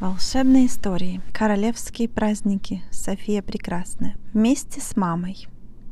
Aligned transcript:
Волшебные 0.00 0.64
истории. 0.64 1.20
Королевские 1.30 2.08
праздники. 2.08 2.82
София 2.90 3.42
Прекрасная. 3.42 4.16
Вместе 4.32 4.80
с 4.80 4.96
мамой. 4.96 5.46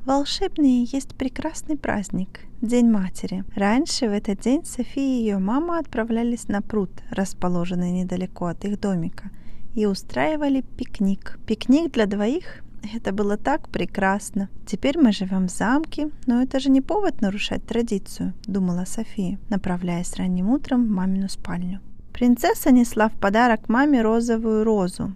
Волшебный 0.06 0.88
есть 0.90 1.14
прекрасный 1.14 1.76
праздник– 1.76 2.40
День 2.62 2.90
матери. 2.90 3.44
Раньше 3.54 4.08
в 4.08 4.12
этот 4.12 4.40
день 4.40 4.64
София 4.64 5.04
и 5.04 5.20
ее 5.20 5.36
мама 5.36 5.78
отправлялись 5.78 6.48
на 6.48 6.62
пруд, 6.62 6.90
расположенный 7.10 7.90
недалеко 7.90 8.46
от 8.46 8.64
их 8.64 8.80
домика, 8.80 9.30
и 9.74 9.84
устраивали 9.84 10.62
пикник. 10.62 11.38
Пикник 11.46 11.92
для 11.92 12.06
двоих– 12.06 12.64
это 12.94 13.12
было 13.12 13.36
так 13.36 13.68
прекрасно. 13.68 14.48
Теперь 14.66 14.98
мы 14.98 15.12
живем 15.12 15.48
в 15.48 15.50
замке, 15.50 16.08
но 16.24 16.40
это 16.40 16.60
же 16.60 16.70
не 16.70 16.80
повод 16.80 17.20
нарушать 17.20 17.66
традицию, 17.66 18.32
думала 18.46 18.86
София, 18.86 19.38
направляясь 19.50 20.16
ранним 20.16 20.48
утром 20.48 20.86
в 20.86 20.90
мамину 20.90 21.28
спальню. 21.28 21.82
Принцесса 22.18 22.72
несла 22.72 23.08
в 23.08 23.12
подарок 23.12 23.68
маме 23.68 24.02
розовую 24.02 24.64
розу. 24.64 25.12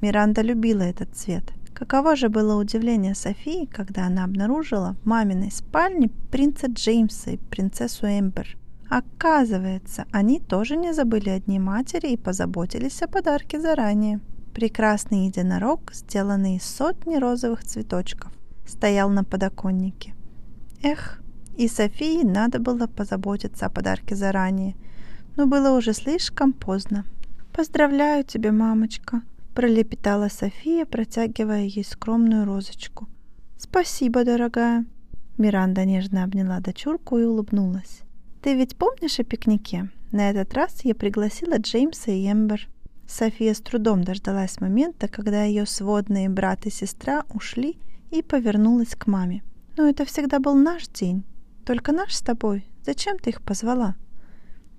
Миранда 0.00 0.42
любила 0.42 0.82
этот 0.82 1.14
цвет. 1.14 1.44
Каково 1.74 2.16
же 2.16 2.28
было 2.28 2.60
удивление 2.60 3.14
Софии, 3.14 3.66
когда 3.66 4.06
она 4.06 4.24
обнаружила 4.24 4.96
в 5.00 5.06
маминой 5.06 5.52
спальне 5.52 6.10
принца 6.30 6.66
Джеймса 6.66 7.30
и 7.30 7.36
принцессу 7.36 8.06
Эмбер. 8.06 8.56
Оказывается, 8.88 10.06
они 10.10 10.40
тоже 10.40 10.76
не 10.76 10.92
забыли 10.92 11.30
о 11.30 11.38
Дне 11.38 11.60
матери 11.60 12.08
и 12.08 12.16
позаботились 12.16 13.02
о 13.02 13.06
подарке 13.06 13.60
заранее. 13.60 14.18
Прекрасный 14.52 15.26
единорог, 15.26 15.92
сделанный 15.94 16.56
из 16.56 16.64
сотни 16.64 17.14
розовых 17.14 17.62
цветочков, 17.62 18.32
стоял 18.66 19.08
на 19.08 19.22
подоконнике. 19.22 20.14
Эх, 20.82 21.22
и 21.56 21.68
Софии 21.68 22.24
надо 22.24 22.58
было 22.58 22.88
позаботиться 22.88 23.66
о 23.66 23.70
подарке 23.70 24.16
заранее– 24.16 24.74
но 25.40 25.46
было 25.46 25.70
уже 25.74 25.94
слишком 25.94 26.52
поздно. 26.52 27.06
«Поздравляю 27.54 28.24
тебя, 28.24 28.52
мамочка!»– 28.52 29.22
пролепетала 29.54 30.28
София, 30.28 30.84
протягивая 30.84 31.62
ей 31.62 31.82
скромную 31.82 32.44
розочку. 32.44 33.08
«Спасибо, 33.56 34.22
дорогая!» 34.24 34.84
Миранда 35.38 35.86
нежно 35.86 36.24
обняла 36.24 36.60
дочурку 36.60 37.16
и 37.16 37.24
улыбнулась. 37.24 38.02
«Ты 38.42 38.54
ведь 38.54 38.76
помнишь 38.76 39.18
о 39.18 39.24
пикнике? 39.24 39.88
На 40.12 40.28
этот 40.28 40.52
раз 40.52 40.84
я 40.84 40.94
пригласила 40.94 41.56
Джеймса 41.56 42.10
и 42.10 42.30
Эмбер». 42.30 42.68
София 43.08 43.54
с 43.54 43.62
трудом 43.62 44.04
дождалась 44.04 44.60
момента, 44.60 45.08
когда 45.08 45.44
ее 45.44 45.64
сводные 45.64 46.28
брат 46.28 46.66
и 46.66 46.70
сестра 46.70 47.24
ушли 47.32 47.78
и 48.10 48.20
повернулась 48.20 48.94
к 48.94 49.06
маме. 49.06 49.42
«Но 49.78 49.88
это 49.88 50.04
всегда 50.04 50.38
был 50.38 50.54
наш 50.54 50.86
день. 50.88 51.24
Только 51.64 51.92
наш 51.92 52.14
с 52.14 52.20
тобой. 52.20 52.66
Зачем 52.84 53.18
ты 53.18 53.30
их 53.30 53.40
позвала?» 53.40 53.94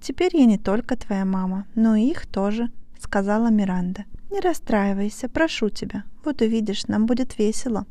«Теперь 0.01 0.35
я 0.35 0.45
не 0.45 0.57
только 0.57 0.97
твоя 0.97 1.25
мама, 1.25 1.67
но 1.75 1.95
и 1.95 2.09
их 2.09 2.25
тоже»,— 2.25 2.71
сказала 2.99 3.51
Миранда. 3.51 4.05
«Не 4.31 4.39
расстраивайся, 4.39 5.29
прошу 5.29 5.69
тебя. 5.69 6.05
Вот 6.25 6.41
увидишь, 6.41 6.87
нам 6.87 7.05
будет 7.05 7.37
весело». 7.37 7.85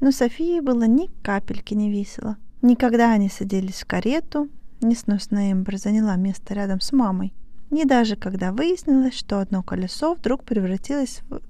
Но 0.00 0.12
Софии 0.12 0.60
было 0.60 0.84
ни 0.84 1.08
капельки 1.22 1.74
не 1.74 1.90
весело. 1.90 2.36
Никогда 2.62 3.10
они 3.12 3.28
садились 3.28 3.82
в 3.82 3.86
карету, 3.86 4.48
несносная 4.80 5.52
Эмбер 5.52 5.78
заняла 5.78 6.16
место 6.16 6.54
рядом 6.54 6.80
с 6.80 6.92
мамой, 6.92 7.32
ни 7.70 7.84
даже 7.84 8.14
когда 8.14 8.52
выяснилось, 8.52 9.14
что 9.14 9.40
одно 9.40 9.62
колесо 9.62 10.14
вдруг 10.14 10.44
превратилось 10.44 11.22
в 11.28 11.40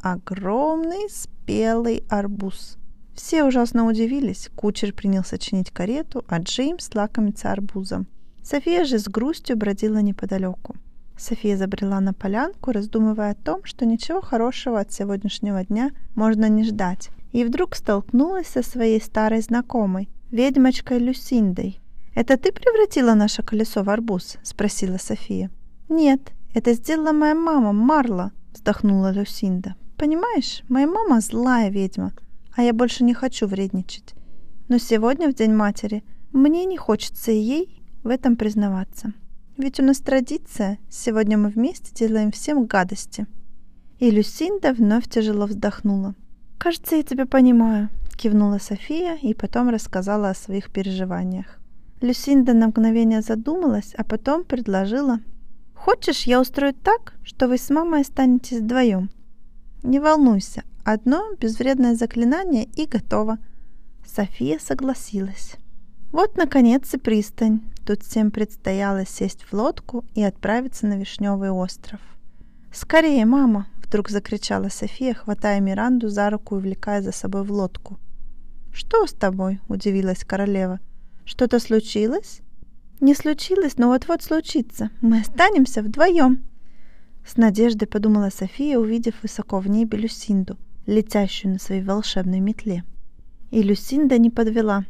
огромный 0.00 1.10
спелый 1.10 2.04
арбуз. 2.08 2.76
Все 3.14 3.44
ужасно 3.44 3.86
удивились. 3.86 4.50
Кучер 4.54 4.92
принялся 4.92 5.38
чинить 5.38 5.70
карету, 5.70 6.24
а 6.28 6.38
Джеймс 6.38 6.94
лакомится 6.94 7.50
арбузом. 7.50 8.06
София 8.48 8.84
же 8.84 9.00
с 9.00 9.08
грустью 9.08 9.56
бродила 9.56 9.98
неподалеку. 9.98 10.76
София 11.18 11.56
забрела 11.56 11.98
на 11.98 12.12
полянку, 12.12 12.70
раздумывая 12.70 13.32
о 13.32 13.34
том, 13.34 13.64
что 13.64 13.84
ничего 13.84 14.20
хорошего 14.20 14.78
от 14.78 14.92
сегодняшнего 14.92 15.64
дня 15.64 15.90
можно 16.14 16.48
не 16.48 16.62
ждать, 16.62 17.10
и 17.32 17.42
вдруг 17.42 17.74
столкнулась 17.74 18.46
со 18.46 18.62
своей 18.62 19.02
старой 19.02 19.40
знакомой, 19.40 20.08
ведьмочкой 20.30 21.00
Люсиндой. 21.00 21.80
«Это 22.14 22.36
ты 22.36 22.52
превратила 22.52 23.14
наше 23.14 23.42
колесо 23.42 23.82
в 23.82 23.90
арбуз?»– 23.90 24.36
спросила 24.44 24.98
София. 24.98 25.50
«Нет, 25.88 26.20
это 26.54 26.74
сделала 26.74 27.10
моя 27.10 27.34
мама, 27.34 27.72
Марла»,– 27.72 28.30
вздохнула 28.52 29.10
Люсинда. 29.10 29.74
«Понимаешь, 29.96 30.62
моя 30.68 30.86
мама 30.86 31.20
злая 31.20 31.68
ведьма, 31.68 32.12
а 32.54 32.62
я 32.62 32.72
больше 32.72 33.02
не 33.02 33.12
хочу 33.12 33.48
вредничать. 33.48 34.14
Но 34.68 34.78
сегодня, 34.78 35.28
в 35.28 35.34
День 35.34 35.52
матери, 35.52 36.04
мне 36.32 36.64
не 36.64 36.76
хочется 36.76 37.32
ей, 37.32 37.75
в 38.06 38.10
этом 38.10 38.36
признаваться. 38.36 39.12
Ведь 39.56 39.80
у 39.80 39.82
нас 39.82 39.98
традиция, 39.98 40.78
сегодня 40.88 41.36
мы 41.36 41.48
вместе 41.48 41.92
делаем 41.92 42.30
всем 42.30 42.66
гадости. 42.66 43.26
И 43.98 44.10
Люсинда 44.10 44.72
вновь 44.72 45.08
тяжело 45.08 45.46
вздохнула. 45.46 46.14
«Кажется, 46.58 46.96
я 46.96 47.02
тебя 47.02 47.26
понимаю»,— 47.26 47.88
кивнула 48.16 48.58
София 48.58 49.16
и 49.16 49.34
потом 49.34 49.70
рассказала 49.70 50.30
о 50.30 50.34
своих 50.34 50.70
переживаниях. 50.70 51.58
Люсинда 52.00 52.54
на 52.54 52.68
мгновение 52.68 53.22
задумалась, 53.22 53.94
а 53.96 54.04
потом 54.04 54.44
предложила. 54.44 55.20
«Хочешь, 55.74 56.24
я 56.24 56.40
устрою 56.40 56.74
так, 56.74 57.14
что 57.24 57.48
вы 57.48 57.58
с 57.58 57.70
мамой 57.70 58.02
останетесь 58.02 58.60
вдвоем? 58.60 59.10
Не 59.82 59.98
волнуйся, 59.98 60.62
одно 60.84 61.34
безвредное 61.40 61.94
заклинание 61.94 62.64
и 62.76 62.86
готово». 62.86 63.38
София 64.06 64.58
согласилась. 64.58 65.56
Вот, 66.12 66.36
наконец, 66.36 66.94
и 66.94 66.98
пристань. 66.98 67.60
Тут 67.86 68.02
всем 68.02 68.32
предстояло 68.32 69.06
сесть 69.06 69.44
в 69.44 69.52
лодку 69.52 70.04
и 70.16 70.22
отправиться 70.24 70.88
на 70.88 70.94
Вишневый 70.98 71.50
остров. 71.50 72.00
«Скорее, 72.72 73.24
мама!»— 73.24 73.68
вдруг 73.86 74.10
закричала 74.10 74.70
София, 74.70 75.14
хватая 75.14 75.60
Миранду 75.60 76.08
за 76.08 76.28
руку 76.28 76.56
и 76.56 76.58
увлекая 76.58 77.00
за 77.00 77.12
собой 77.12 77.44
в 77.44 77.52
лодку. 77.52 77.96
«Что 78.72 79.06
с 79.06 79.12
тобой?»— 79.12 79.60
удивилась 79.68 80.24
королева. 80.24 80.80
«Что-то 81.24 81.60
случилось?» 81.60 82.40
«Не 82.98 83.14
случилось, 83.14 83.78
но 83.78 83.86
вот-вот 83.86 84.20
случится. 84.20 84.90
Мы 85.00 85.20
останемся 85.20 85.80
вдвоем!» 85.80 86.42
С 87.24 87.36
надеждой 87.36 87.86
подумала 87.86 88.30
София, 88.30 88.78
увидев 88.78 89.14
высоко 89.22 89.60
в 89.60 89.68
небе 89.68 89.96
Люсинду, 89.96 90.56
летящую 90.86 91.52
на 91.52 91.60
своей 91.60 91.82
волшебной 91.82 92.40
метле. 92.40 92.82
И 93.52 93.62
Люсинда 93.62 94.18
не 94.18 94.30
подвела. 94.30 94.86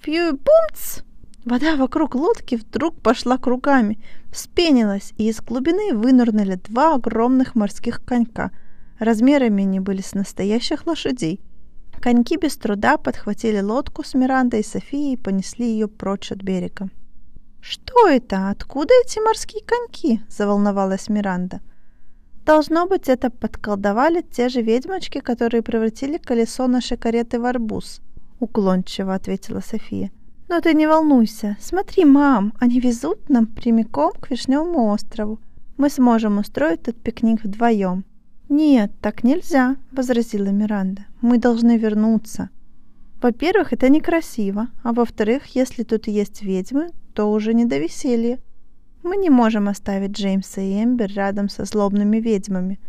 «Фью-бумц!» 0.00 1.02
Вода 1.48 1.76
вокруг 1.76 2.14
лодки 2.14 2.56
вдруг 2.56 3.00
пошла 3.00 3.38
кругами, 3.38 3.98
вспенилась, 4.30 5.14
и 5.16 5.30
из 5.30 5.40
глубины 5.40 5.94
вынырнули 5.94 6.56
два 6.56 6.94
огромных 6.94 7.54
морских 7.54 8.04
конька. 8.04 8.50
Размерами 8.98 9.62
они 9.62 9.80
были 9.80 10.02
с 10.02 10.12
настоящих 10.12 10.86
лошадей. 10.86 11.40
Коньки 12.02 12.36
без 12.36 12.54
труда 12.58 12.98
подхватили 12.98 13.62
лодку 13.62 14.04
с 14.04 14.12
Мирандой 14.12 14.60
и 14.60 14.62
Софией 14.62 15.14
и 15.14 15.16
понесли 15.16 15.64
ее 15.64 15.88
прочь 15.88 16.32
от 16.32 16.42
берега. 16.42 16.90
«Что 17.62 18.06
это? 18.06 18.50
Откуда 18.50 18.92
эти 19.02 19.18
морские 19.18 19.64
коньки?»– 19.64 20.20
заволновалась 20.28 21.08
Миранда. 21.08 21.60
«Должно 22.44 22.86
быть, 22.86 23.08
это 23.08 23.30
подколдовали 23.30 24.20
те 24.20 24.50
же 24.50 24.60
ведьмочки, 24.60 25.20
которые 25.20 25.62
превратили 25.62 26.18
колесо 26.18 26.66
нашей 26.66 26.98
кареты 26.98 27.40
в 27.40 27.46
арбуз»,– 27.46 28.02
уклончиво 28.38 29.14
ответила 29.14 29.60
София. 29.60 30.10
Но 30.48 30.62
ты 30.62 30.72
не 30.72 30.86
волнуйся. 30.86 31.58
Смотри, 31.60 32.06
мам, 32.06 32.54
они 32.58 32.80
везут 32.80 33.28
нам 33.28 33.46
прямиком 33.46 34.12
к 34.12 34.30
Вишневому 34.30 34.88
острову. 34.88 35.38
Мы 35.76 35.90
сможем 35.90 36.38
устроить 36.38 36.82
тут 36.82 36.96
пикник 36.96 37.44
вдвоем. 37.44 38.04
Нет, 38.48 38.90
так 39.02 39.24
нельзя, 39.24 39.76
возразила 39.92 40.46
Миранда. 40.46 41.04
Мы 41.20 41.36
должны 41.36 41.76
вернуться. 41.76 42.48
Во-первых, 43.20 43.74
это 43.74 43.90
некрасиво, 43.90 44.68
а 44.82 44.94
во-вторых, 44.94 45.54
если 45.54 45.82
тут 45.82 46.06
есть 46.06 46.42
ведьмы, 46.42 46.88
то 47.12 47.30
уже 47.30 47.52
не 47.52 47.66
до 47.66 47.76
веселья. 47.76 48.38
Мы 49.02 49.18
не 49.18 49.28
можем 49.28 49.68
оставить 49.68 50.12
Джеймса 50.12 50.62
и 50.62 50.82
Эмбер 50.82 51.12
рядом 51.12 51.50
со 51.50 51.66
злобными 51.66 52.18
ведьмами. 52.18 52.80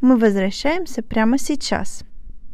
Мы 0.00 0.16
возвращаемся 0.16 1.02
прямо 1.02 1.38
сейчас. 1.38 2.02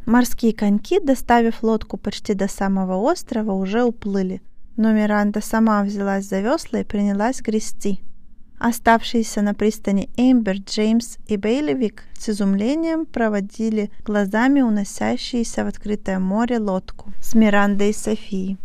Морские 0.05 0.53
коньки, 0.53 0.99
доставив 0.99 1.63
лодку 1.63 1.97
почти 1.97 2.35
до 2.35 2.47
самого 2.47 2.97
острова, 2.97 3.53
уже 3.53 3.83
уплыли 3.83 4.41
но 4.81 4.93
Миранда 4.93 5.41
сама 5.41 5.83
взялась 5.83 6.25
за 6.25 6.39
весла 6.39 6.79
и 6.79 6.83
принялась 6.83 7.41
грести. 7.41 7.99
Оставшиеся 8.57 9.43
на 9.43 9.53
пристани 9.53 10.09
Эмбер, 10.17 10.55
Джеймс 10.55 11.17
и 11.27 11.37
Бейлевик 11.37 12.03
с 12.17 12.29
изумлением 12.29 13.05
проводили 13.05 13.91
глазами 14.03 14.61
уносящиеся 14.61 15.63
в 15.63 15.67
открытое 15.67 16.17
море 16.17 16.57
лодку 16.57 17.13
с 17.21 17.35
Мирандой 17.35 17.91
и 17.91 17.93
Софией. 17.93 18.57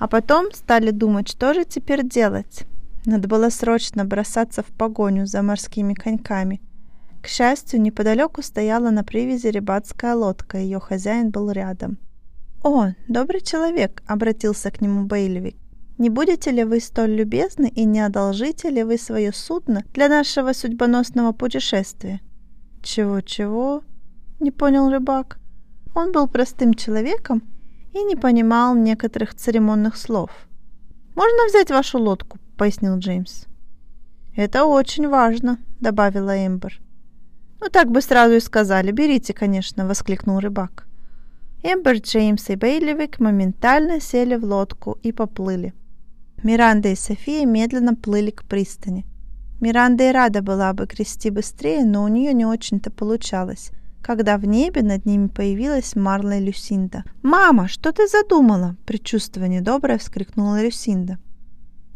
А 0.00 0.08
потом 0.08 0.46
стали 0.52 0.90
думать, 0.90 1.28
что 1.28 1.54
же 1.54 1.64
теперь 1.64 2.04
делать. 2.04 2.64
Надо 3.06 3.28
было 3.28 3.48
срочно 3.48 4.04
бросаться 4.04 4.64
в 4.64 4.72
погоню 4.76 5.24
за 5.24 5.42
морскими 5.42 5.94
коньками. 5.94 6.60
К 7.22 7.28
счастью, 7.28 7.80
неподалеку 7.80 8.42
стояла 8.42 8.90
на 8.90 9.04
привязи 9.04 9.46
рыбацкая 9.46 10.16
лодка, 10.16 10.58
ее 10.58 10.80
хозяин 10.80 11.30
был 11.30 11.52
рядом. 11.52 11.98
«О, 12.64 12.94
добрый 13.08 13.42
человек!»— 13.42 14.02
обратился 14.06 14.70
к 14.70 14.80
нему 14.80 15.04
Бейлевик. 15.04 15.54
«Не 15.98 16.08
будете 16.08 16.50
ли 16.50 16.64
вы 16.64 16.80
столь 16.80 17.10
любезны 17.10 17.68
и 17.68 17.84
не 17.84 18.00
одолжите 18.00 18.70
ли 18.70 18.82
вы 18.82 18.96
свое 18.96 19.34
судно 19.34 19.84
для 19.92 20.08
нашего 20.08 20.54
судьбоносного 20.54 21.32
путешествия?» 21.32 22.22
Чего-чего? 22.82 23.82
Не 24.40 24.50
понял 24.50 24.90
рыбак. 24.90 25.38
Он 25.94 26.10
был 26.10 26.26
простым 26.26 26.72
человеком 26.72 27.42
и 27.92 28.02
не 28.02 28.16
понимал 28.16 28.74
некоторых 28.74 29.34
церемонных 29.34 29.98
слов. 29.98 30.30
«Можно 31.14 31.46
взять 31.48 31.70
вашу 31.70 31.98
лодку?»— 31.98 32.38
пояснил 32.56 32.96
Джеймс. 32.96 33.44
«Это 34.34 34.64
очень 34.64 35.06
важно»,— 35.06 35.58
добавила 35.80 36.46
Эмбер. 36.46 36.80
«Ну 37.60 37.68
так 37.68 37.90
бы 37.90 38.00
сразу 38.00 38.36
и 38.36 38.40
сказали. 38.40 38.90
Берите, 38.90 39.34
конечно»,— 39.34 39.86
воскликнул 39.88 40.40
рыбак. 40.40 40.86
Эмбер, 41.66 41.96
Джеймс 41.96 42.50
и 42.50 42.56
Бейливик 42.56 43.20
моментально 43.20 43.98
сели 43.98 44.36
в 44.36 44.44
лодку 44.44 44.98
и 45.02 45.12
поплыли. 45.12 45.72
Миранда 46.42 46.90
и 46.90 46.94
София 46.94 47.46
медленно 47.46 47.94
плыли 47.94 48.32
к 48.32 48.44
пристани. 48.44 49.06
Миранда 49.62 50.10
и 50.10 50.12
рада 50.12 50.42
была 50.42 50.74
бы 50.74 50.84
грести 50.84 51.30
быстрее, 51.30 51.86
но 51.86 52.04
у 52.04 52.08
нее 52.08 52.34
не 52.34 52.44
очень-то 52.44 52.90
получалось, 52.90 53.70
когда 54.02 54.36
в 54.36 54.44
небе 54.44 54.82
над 54.82 55.06
ними 55.06 55.28
появилась 55.28 55.96
Марла 55.96 56.36
и 56.36 56.44
Люсинда. 56.44 57.02
«Мама, 57.22 57.66
что 57.66 57.92
ты 57.92 58.08
задумала?»– 58.08 58.76
предчувствуя 58.86 59.48
недоброе, 59.48 59.96
вскрикнула 59.96 60.62
Люсинда. 60.62 61.16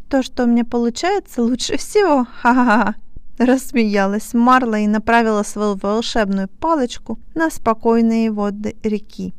«То, 0.09 0.23
что 0.23 0.45
у 0.45 0.47
меня 0.47 0.65
получается, 0.65 1.43
лучше 1.43 1.77
всего! 1.77 2.25
Ха-ха-ха!» 2.41 2.95
Рассмеялась 3.37 4.33
Марла 4.33 4.79
и 4.79 4.87
направила 4.87 5.43
свою 5.43 5.75
волшебную 5.75 6.47
палочку 6.47 7.19
на 7.35 7.51
спокойные 7.51 8.31
воды 8.31 8.75
реки. 8.81 9.35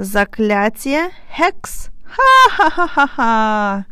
«Заклятие 0.00 1.10
Хекс! 1.36 1.88
Ха-ха-ха-ха-ха!» 2.04 3.84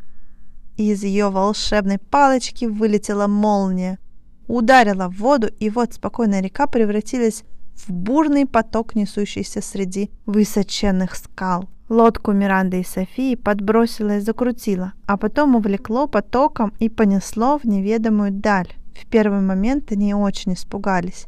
Из 0.77 1.03
ее 1.03 1.31
волшебной 1.31 1.99
палочки 1.99 2.67
вылетела 2.67 3.27
молния, 3.27 3.99
ударила 4.47 5.09
в 5.09 5.19
воду, 5.19 5.49
и 5.59 5.69
вот 5.69 5.95
спокойная 5.95 6.43
река 6.43 6.69
превратилась 6.69 7.43
в 7.75 7.91
бурный 7.91 8.47
поток, 8.47 8.95
несущийся 8.95 9.61
среди 9.61 10.13
высоченных 10.27 11.17
скал. 11.17 11.69
Лодку 11.89 12.31
Миранды 12.31 12.83
и 12.83 12.85
Софии 12.85 13.35
подбросило 13.35 14.19
и 14.19 14.21
закрутило, 14.21 14.93
а 15.07 15.17
потом 15.17 15.57
увлекло 15.57 16.07
потоком 16.07 16.73
и 16.79 16.89
понесло 16.89 17.59
в 17.59 17.65
неведомую 17.65 18.31
даль. 18.31 18.73
В 18.95 19.07
первый 19.07 19.41
момент 19.41 19.91
они 19.91 20.15
очень 20.15 20.55
испугались. 20.55 21.27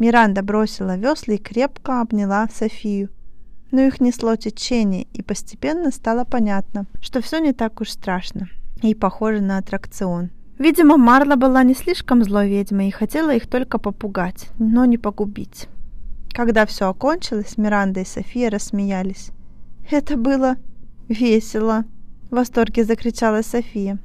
Миранда 0.00 0.42
бросила 0.42 0.96
весла 0.96 1.34
и 1.34 1.38
крепко 1.38 2.00
обняла 2.00 2.48
Софию. 2.52 3.10
Но 3.76 3.82
их 3.82 4.00
несло 4.00 4.36
течение, 4.36 5.02
и 5.12 5.20
постепенно 5.20 5.90
стало 5.90 6.24
понятно, 6.24 6.86
что 7.02 7.20
все 7.20 7.40
не 7.40 7.52
так 7.52 7.82
уж 7.82 7.90
страшно 7.90 8.48
и 8.80 8.94
похоже 8.94 9.42
на 9.42 9.58
аттракцион. 9.58 10.30
Видимо, 10.58 10.96
Марла 10.96 11.36
была 11.36 11.62
не 11.62 11.74
слишком 11.74 12.24
злой 12.24 12.48
ведьмой 12.48 12.88
и 12.88 12.90
хотела 12.90 13.34
их 13.34 13.46
только 13.46 13.76
попугать, 13.76 14.48
но 14.58 14.86
не 14.86 14.96
погубить. 14.96 15.68
Когда 16.30 16.64
все 16.64 16.88
окончилось, 16.88 17.58
Миранда 17.58 18.00
и 18.00 18.06
София 18.06 18.48
рассмеялись. 18.48 19.30
«Это 19.90 20.16
было 20.16 20.56
весело!»— 21.08 21.84
в 22.30 22.36
восторге 22.36 22.82
закричала 22.82 23.42
София. 23.42 23.98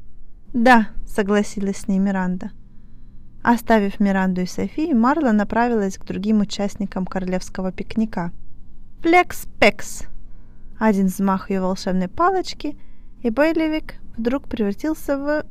«Да»,— 0.51 0.89
согласилась 1.07 1.77
с 1.77 1.87
ней 1.87 1.99
Миранда. 1.99 2.51
Оставив 3.41 4.01
Миранду 4.01 4.41
и 4.41 4.45
Софию, 4.45 4.97
Марла 4.97 5.31
направилась 5.31 5.97
к 5.97 6.03
другим 6.03 6.41
участникам 6.41 7.05
королевского 7.05 7.71
пикника. 7.71 8.33
«Плекс-пекс!» 9.01 10.03
Один 10.79 11.07
взмах 11.07 11.49
ее 11.49 11.61
волшебной 11.61 12.07
палочки, 12.07 12.77
и 13.23 13.29
Бейлевик 13.29 13.95
вдруг 14.17 14.47
превратился 14.47 15.17
в 15.17 15.45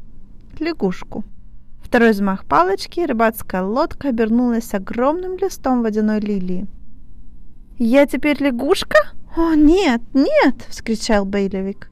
лягушку. 0.60 1.24
Второй 1.82 2.12
взмах 2.12 2.44
палочки, 2.44 3.00
рыбацкая 3.00 3.62
лодка 3.62 4.10
обернулась 4.10 4.72
огромным 4.74 5.36
листом 5.36 5.82
водяной 5.82 6.20
лилии. 6.20 6.66
«Я 7.78 8.06
теперь 8.06 8.40
лягушка? 8.42 8.98
О, 9.36 9.54
нет, 9.54 10.02
нет!»— 10.14 10.54
вскричал 10.68 11.24
Бейлевик. 11.24 11.90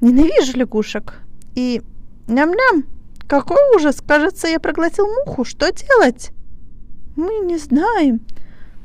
«Ненавижу 0.00 0.58
лягушек!» 0.58 1.20
И 1.54 1.82
«Ням-ням! 2.26 2.84
Какой 3.28 3.58
ужас! 3.76 4.02
Кажется, 4.04 4.48
я 4.48 4.58
проглотил 4.58 5.06
муху. 5.06 5.44
Что 5.44 5.70
делать?» 5.70 6.32
«Мы 7.14 7.38
не 7.46 7.56
знаем». 7.56 8.20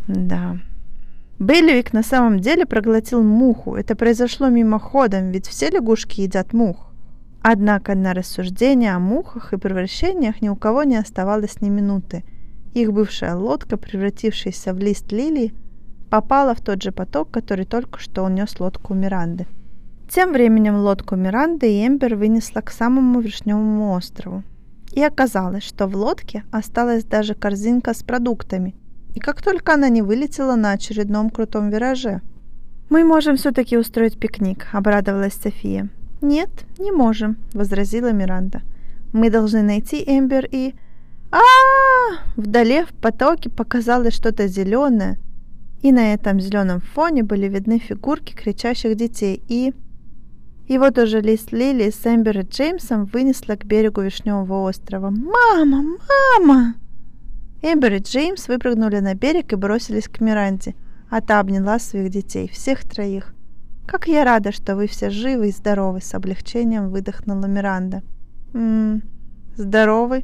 «Да». 0.07 0.57
Бейлевик 1.41 1.91
на 1.91 2.03
самом 2.03 2.39
деле 2.39 2.67
проглотил 2.67 3.23
муху. 3.23 3.73
Это 3.73 3.95
произошло 3.95 4.49
мимоходом, 4.49 5.31
ведь 5.31 5.47
все 5.47 5.71
лягушки 5.71 6.21
едят 6.21 6.53
мух. 6.53 6.93
Однако 7.41 7.95
на 7.95 8.13
рассуждения 8.13 8.95
о 8.95 8.99
мухах 8.99 9.51
и 9.51 9.57
превращениях 9.57 10.39
ни 10.43 10.49
у 10.49 10.55
кого 10.55 10.83
не 10.83 10.97
оставалось 10.97 11.59
ни 11.59 11.69
минуты. 11.69 12.23
Их 12.75 12.93
бывшая 12.93 13.33
лодка, 13.33 13.77
превратившаяся 13.77 14.71
в 14.71 14.77
лист 14.77 15.11
лилии, 15.11 15.51
попала 16.11 16.53
в 16.53 16.61
тот 16.61 16.83
же 16.83 16.91
поток, 16.91 17.31
который 17.31 17.65
только 17.65 17.99
что 17.99 18.23
унес 18.23 18.59
лодку 18.59 18.93
Миранды. 18.93 19.47
Тем 20.11 20.33
временем 20.33 20.75
лодку 20.75 21.15
Миранды 21.15 21.73
и 21.73 21.87
Эмбер 21.87 22.17
вынесла 22.17 22.61
к 22.61 22.69
самому 22.69 23.19
Вишневому 23.19 23.93
острову. 23.93 24.43
И 24.91 25.01
оказалось, 25.01 25.63
что 25.63 25.87
в 25.87 25.95
лодке 25.95 26.43
осталась 26.51 27.03
даже 27.03 27.33
корзинка 27.33 27.95
с 27.95 28.03
продуктами. 28.03 28.75
И 29.15 29.19
как 29.19 29.41
только 29.41 29.73
она 29.73 29.89
не 29.89 30.01
вылетела 30.01 30.55
на 30.55 30.71
очередном 30.71 31.29
крутом 31.29 31.69
вираже. 31.69 32.21
«Мы 32.89 33.03
можем 33.03 33.37
все-таки 33.37 33.77
устроить 33.77 34.19
пикник»,— 34.19 34.67
обрадовалась 34.73 35.33
София. 35.33 35.89
«Нет, 36.21 36.49
не 36.77 36.91
можем»,— 36.91 37.37
возразила 37.53 38.11
Миранда. 38.11 38.61
«Мы 39.13 39.29
должны 39.29 39.61
найти 39.61 40.03
Эмбер 40.05 40.47
и...» 40.51 40.75
а, 41.31 41.37
-а, 41.37 41.39
-а 41.39 42.17
Вдали 42.35 42.83
в 42.83 42.93
потоке 42.93 43.49
показалось 43.49 44.13
что-то 44.13 44.47
зеленое, 44.47 45.17
и 45.81 45.91
на 45.91 46.13
этом 46.13 46.39
зеленом 46.39 46.81
фоне 46.81 47.23
были 47.23 47.47
видны 47.47 47.79
фигурки 47.79 48.35
кричащих 48.35 48.95
детей 48.95 49.41
и... 49.47 49.73
И 50.67 50.77
вот 50.77 50.97
уже 50.97 51.19
лист 51.21 51.51
Лили 51.51 51.89
с 51.89 52.05
Эмбер 52.05 52.39
и 52.39 52.43
Джеймсом 52.43 53.05
вынесла 53.05 53.55
к 53.55 53.65
берегу 53.65 54.01
Вишневого 54.01 54.69
острова. 54.69 55.09
«Мама! 55.09 55.97
Мама!» 56.39 56.75
Эмбер 57.63 57.93
и 57.93 57.99
Джеймс 57.99 58.47
выпрыгнули 58.47 58.99
на 58.99 59.13
берег 59.13 59.53
и 59.53 59.55
бросились 59.55 60.07
к 60.07 60.19
Миранде, 60.19 60.73
а 61.09 61.21
та 61.21 61.39
обняла 61.39 61.77
своих 61.77 62.09
детей, 62.09 62.49
всех 62.49 62.83
троих. 62.83 63.35
«Как 63.85 64.07
я 64.07 64.23
рада, 64.23 64.51
что 64.51 64.75
вы 64.75 64.87
все 64.87 65.09
живы 65.09 65.49
и 65.49 65.51
здоровы!» 65.51 66.01
С 66.01 66.13
облегчением 66.15 66.89
выдохнула 66.89 67.45
Миранда. 67.45 68.01
«Ммм, 68.53 69.03
здоровы?» 69.57 70.23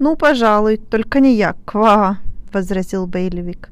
«Ну, 0.00 0.16
пожалуй, 0.16 0.78
только 0.78 1.20
не 1.20 1.36
я, 1.36 1.54
ква!»— 1.64 2.18
возразил 2.52 3.06
Бейлевик. 3.06 3.70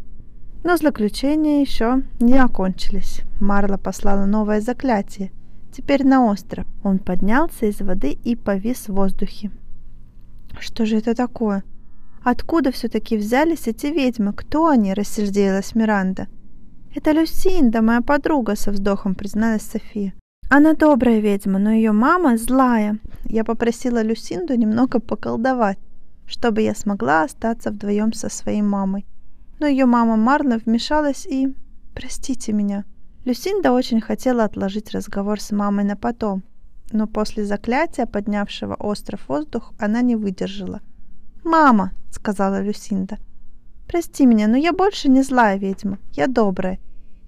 Но 0.63 0.77
злоключения 0.77 1.61
еще 1.61 2.03
не 2.21 2.39
окончились. 2.39 3.23
Марла 3.41 3.79
послала 3.79 4.27
новое 4.27 4.61
заклятие. 4.61 5.33
Теперь 5.73 6.05
на 6.05 6.27
остров. 6.27 6.67
Он 6.83 6.99
поднялся 6.99 7.67
из 7.67 7.81
воды 7.81 8.13
и 8.13 8.37
повис 8.37 8.89
в 8.89 8.95
воздухе. 8.95 9.51
«Что 10.59 10.87
же 10.87 10.97
это 10.99 11.15
такое? 11.15 11.65
Откуда 12.29 12.73
все-таки 12.73 13.17
взялись 13.17 13.69
эти 13.69 13.87
ведьмы? 13.87 14.33
Кто 14.33 14.67
они?»— 14.67 14.93
рассердилась 14.95 15.77
Миранда. 15.77 16.27
«Это 16.93 17.13
Люсинда, 17.13 17.83
моя 17.83 18.01
подруга»,— 18.01 18.57
со 18.57 18.73
вздохом 18.73 19.15
призналась 19.15 19.63
София. 19.63 20.13
«Она 20.51 20.73
добрая 20.73 21.21
ведьма, 21.21 21.61
но 21.61 21.71
ее 21.71 21.93
мама 21.93 22.37
злая. 22.37 22.99
Я 23.27 23.45
попросила 23.45 24.03
Люсинду 24.03 24.57
немного 24.57 24.99
поколдовать, 24.99 25.79
чтобы 26.27 26.63
я 26.63 26.75
смогла 26.75 27.23
остаться 27.23 27.71
вдвоем 27.71 28.13
со 28.13 28.29
своей 28.29 28.63
мамой. 28.63 29.07
Но 29.61 29.69
ее 29.69 29.87
мама 29.87 30.17
Марла 30.17 30.59
вмешалась 30.59 31.27
и... 31.27 31.55
Простите 31.95 32.53
меня». 32.53 32.85
Люсинда 33.25 33.71
очень 33.71 34.01
хотела 34.01 34.43
отложить 34.43 34.91
разговор 34.91 35.41
с 35.41 35.53
мамой 35.53 35.85
на 35.85 35.95
потом, 35.95 36.43
но 36.91 37.07
после 37.07 37.45
заклятия, 37.45 38.05
поднявшего 38.05 38.75
остров 38.75 39.29
воздух, 39.29 39.73
она 39.79 40.03
не 40.03 40.17
выдержала. 40.17 40.81
«Мама»,— 41.47 41.93
сказала 42.17 42.63
Люсинда,— 42.63 43.19
«прости 43.89 44.27
меня, 44.27 44.49
но 44.49 44.57
я 44.57 44.73
больше 44.73 45.09
не 45.09 45.23
злая 45.23 45.59
ведьма, 45.59 45.99
я 46.13 46.27
добрая. 46.27 46.79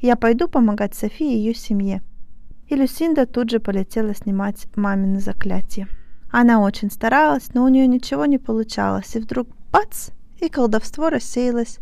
Я 0.00 0.16
пойду 0.16 0.48
помогать 0.48 0.94
Софии 0.94 1.32
и 1.32 1.38
ее 1.38 1.54
семье. 1.54 2.02
И 2.68 2.74
Люсинда 2.74 3.26
тут 3.26 3.50
же 3.50 3.60
полетела 3.60 4.14
снимать 4.14 4.66
мамины 4.76 5.20
заклятие. 5.20 5.88
Она 6.30 6.60
очень 6.60 6.90
старалась, 6.90 7.54
но 7.54 7.64
у 7.64 7.68
нее 7.68 7.86
ничего 7.86 8.26
не 8.26 8.38
получалось, 8.38 9.16
и 9.16 9.20
вдруг 9.20 9.48
бац, 9.72 10.10
и 10.40 10.48
колдовство 10.48 11.08
рассеялось. 11.08 11.78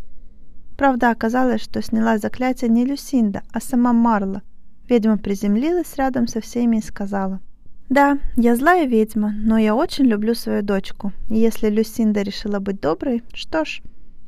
Правда, 0.76 1.10
оказалось, 1.10 1.62
что 1.62 1.82
сняла 1.82 2.18
заклятие 2.18 2.70
не 2.70 2.84
Люсинда, 2.84 3.42
а 3.52 3.60
сама 3.60 3.92
Марла. 3.92 4.42
Ведьма 4.88 5.18
приземлилась 5.18 5.96
рядом 5.96 6.28
со 6.28 6.40
всеми 6.40 6.76
и 6.76 6.82
сказала. 6.82 7.40
«Да, 7.88 8.18
я 8.36 8.56
злая 8.56 8.86
ведьма, 8.86 9.32
но 9.36 9.58
я 9.58 9.74
очень 9.74 10.06
люблю 10.06 10.34
свою 10.34 10.62
дочку. 10.62 11.12
И 11.28 11.36
если 11.36 11.68
Люсинда 11.68 12.22
решила 12.22 12.58
быть 12.58 12.80
доброй, 12.80 13.22
что 13.32 13.64
ж, 13.64 13.82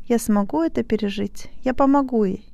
я 0.07 0.19
смогу 0.19 0.63
это 0.63 0.85
пережить. 0.85 1.51
Я 1.65 1.75
помогу 1.75 2.25
ей. 2.25 2.49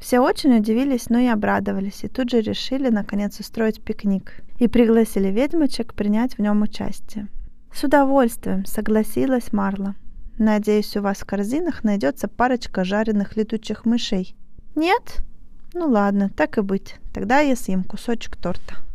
Все 0.00 0.20
очень 0.20 0.56
удивились, 0.56 1.10
но 1.10 1.18
и 1.18 1.26
обрадовались, 1.26 2.04
и 2.04 2.08
тут 2.08 2.30
же 2.30 2.40
решили 2.40 2.88
наконец 2.88 3.38
устроить 3.40 3.82
пикник 3.82 4.42
и 4.58 4.68
пригласили 4.68 5.28
ведьмочек 5.28 5.94
принять 5.94 6.38
в 6.38 6.40
нем 6.40 6.62
участие. 6.62 7.28
С 7.72 7.84
удовольствием 7.84 8.64
согласилась 8.64 9.52
Марла. 9.52 9.94
Надеюсь, 10.38 10.96
у 10.96 11.02
вас 11.02 11.18
в 11.18 11.24
корзинах 11.24 11.82
найдется 11.82 12.28
парочка 12.28 12.84
жареных 12.84 13.36
летучих 13.36 13.84
мышей. 13.84 14.36
Нет? 14.76 15.22
Ну 15.74 15.88
ладно, 15.88 16.30
так 16.30 16.58
и 16.58 16.60
быть. 16.60 16.96
Тогда 17.12 17.40
я 17.40 17.56
съем 17.56 17.82
кусочек 17.82 18.36
торта. 18.36 18.78